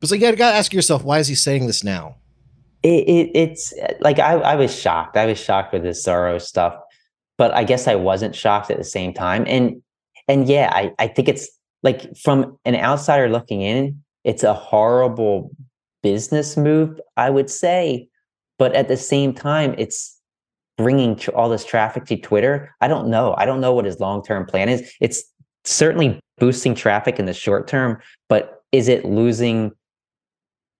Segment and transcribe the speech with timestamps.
[0.00, 2.16] But like, you got to ask yourself, why is he saying this now?
[2.82, 5.16] It, it, it's like I, I was shocked.
[5.16, 6.74] I was shocked with this Soros stuff,
[7.36, 9.44] but I guess I wasn't shocked at the same time.
[9.46, 9.82] And
[10.28, 11.48] and yeah, I, I think it's
[11.82, 15.50] like from an outsider looking in, it's a horrible
[16.02, 18.08] business move, I would say.
[18.58, 20.18] But at the same time, it's
[20.78, 22.74] bringing tr- all this traffic to Twitter.
[22.80, 23.34] I don't know.
[23.36, 24.90] I don't know what his long term plan is.
[25.00, 25.22] It's
[25.64, 27.98] certainly boosting traffic in the short term,
[28.30, 29.72] but is it losing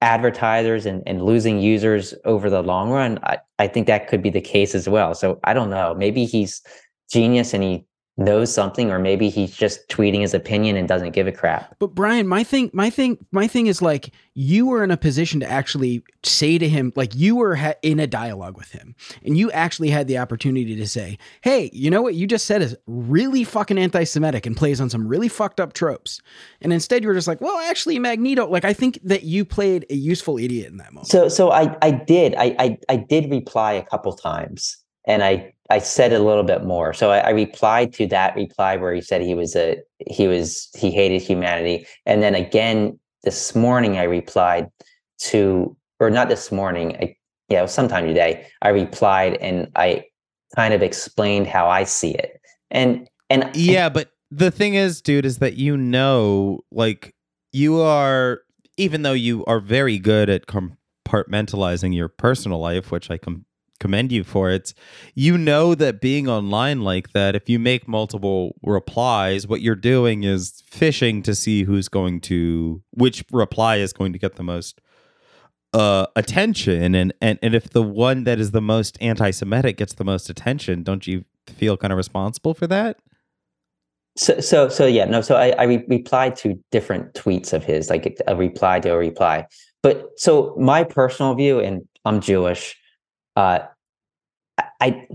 [0.00, 4.30] advertisers and, and losing users over the long run, I, I think that could be
[4.30, 5.14] the case as well.
[5.14, 5.94] So I don't know.
[5.94, 6.62] Maybe he's
[7.10, 7.86] genius and he
[8.16, 11.74] knows something or maybe he's just tweeting his opinion and doesn't give a crap.
[11.80, 15.40] But Brian, my thing my thing my thing is like you were in a position
[15.40, 19.36] to actually say to him like you were ha- in a dialogue with him and
[19.36, 22.76] you actually had the opportunity to say, "Hey, you know what you just said is
[22.86, 26.20] really fucking anti-semitic and plays on some really fucked up tropes."
[26.60, 29.86] And instead you were just like, "Well, actually Magneto, like I think that you played
[29.90, 33.28] a useful idiot in that moment." So so I I did I I, I did
[33.30, 36.92] reply a couple times and I I said a little bit more.
[36.92, 40.68] So I, I, replied to that reply where he said he was a he was
[40.76, 44.70] he hated humanity, and then again this morning I replied
[45.18, 47.16] to or not this morning, I,
[47.48, 48.46] yeah, sometime today.
[48.62, 50.04] I replied and I
[50.54, 55.24] kind of explained how I see it, and and yeah, but the thing is, dude,
[55.24, 57.14] is that you know, like
[57.52, 58.40] you are,
[58.76, 63.46] even though you are very good at compartmentalizing your personal life, which I com-
[63.84, 64.72] commend you for it.
[65.14, 70.24] You know that being online like that, if you make multiple replies, what you're doing
[70.24, 74.80] is fishing to see who's going to which reply is going to get the most
[75.74, 80.04] uh, attention and, and and if the one that is the most anti-Semitic gets the
[80.04, 82.96] most attention, don't you feel kind of responsible for that?
[84.16, 85.20] So, so, so yeah, no.
[85.20, 88.96] So I, I re- replied to different tweets of his, like a reply to a
[88.96, 89.46] reply.
[89.82, 92.76] But so my personal view, and I'm Jewish,
[93.36, 93.58] uh,
[94.84, 95.06] I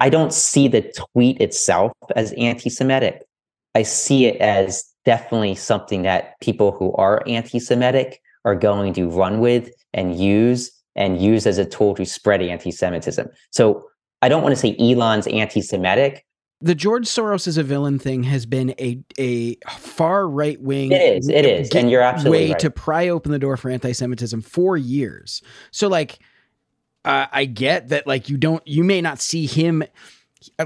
[0.00, 3.22] I don't see the tweet itself as anti-Semitic.
[3.74, 9.38] I see it as definitely something that people who are anti-Semitic are going to run
[9.38, 13.28] with and use and use as a tool to spread anti-Semitism.
[13.50, 13.88] So
[14.20, 16.26] I don't want to say Elon's anti-Semitic.
[16.60, 20.92] The George Soros is a villain thing has been a a far right wing.
[20.92, 21.28] It is.
[21.28, 22.58] It is, and you're absolutely way right.
[22.60, 25.42] to pry open the door for anti-Semitism for years.
[25.70, 26.18] So like
[27.04, 29.82] uh, I get that like you don't you may not see him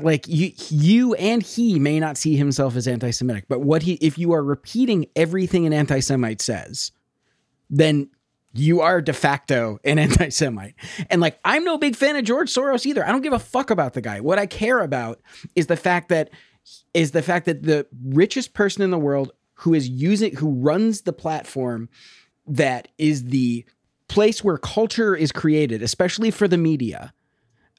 [0.01, 4.19] like you you and he may not see himself as anti-Semitic, but what he if
[4.19, 6.93] you are repeating everything an anti-Semite says,
[7.71, 8.11] then
[8.53, 10.75] you are de facto an anti-Semite.
[11.11, 13.07] And like I'm no big fan of George Soros either.
[13.07, 14.21] I don't give a fuck about the guy.
[14.21, 15.21] What I care about
[15.55, 16.31] is the fact that
[16.93, 21.03] is the fact that the richest person in the world who is using who runs
[21.03, 21.89] the platform
[22.47, 23.65] that is the
[24.09, 27.13] place where culture is created, especially for the media,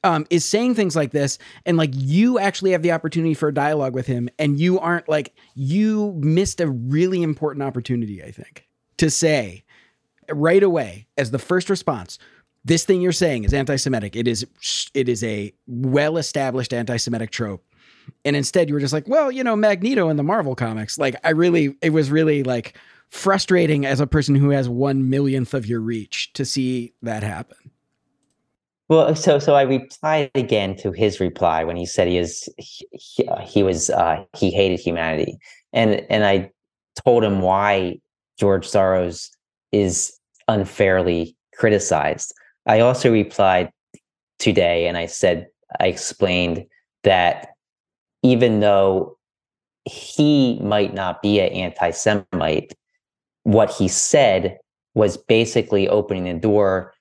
[0.04, 3.54] um, is saying things like this, and like you actually have the opportunity for a
[3.54, 8.68] dialogue with him, and you aren't like you missed a really important opportunity, I think,
[8.98, 9.64] to say
[10.30, 12.18] right away as the first response.
[12.64, 14.14] This thing you're saying is anti-Semitic.
[14.14, 14.46] It is
[14.94, 17.64] it is a well-established anti-Semitic trope.
[18.24, 20.98] And instead you were just like, well, you know, Magneto in the Marvel comics.
[20.98, 22.76] Like I really it was really like
[23.10, 27.56] frustrating as a person who has one millionth of your reach to see that happen.
[28.88, 33.28] Well, so so I replied again to his reply when he said he is he,
[33.42, 35.36] he was uh, he hated humanity,
[35.74, 36.50] and and I
[37.04, 38.00] told him why
[38.38, 39.28] George Soros
[39.72, 40.18] is
[40.48, 42.32] unfairly criticized.
[42.64, 43.70] I also replied
[44.38, 45.48] today, and I said
[45.80, 46.64] I explained
[47.04, 47.48] that
[48.22, 49.18] even though
[49.84, 52.74] he might not be an anti-Semite,
[53.48, 54.58] what he said
[54.94, 56.92] was basically opening the door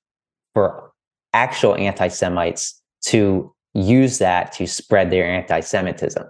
[0.53, 0.91] for
[1.34, 6.28] actual anti Semites to use that to spread their anti Semitism.